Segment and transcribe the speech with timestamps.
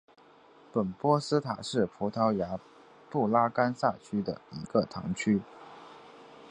[0.73, 2.59] 本波斯塔是葡萄牙
[3.07, 5.39] 布拉干萨区的一个堂区。